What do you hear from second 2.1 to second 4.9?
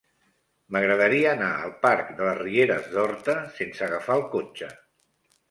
de les Rieres d'Horta sense agafar el cotxe.